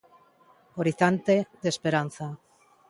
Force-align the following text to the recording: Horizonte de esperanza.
Horizonte 0.77 1.35
de 1.61 1.69
esperanza. 1.73 2.27